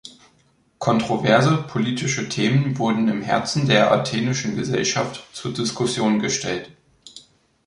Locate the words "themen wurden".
2.27-3.07